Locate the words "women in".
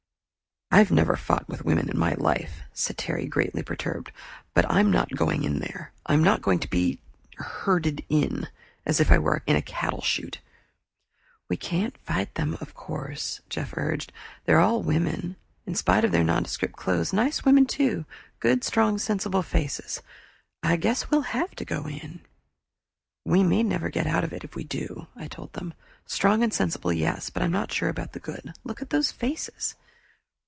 1.65-1.99, 14.81-15.75